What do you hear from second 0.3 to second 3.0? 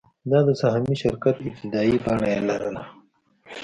دا د سهامي شرکت ابتدايي بڼه یې لرله.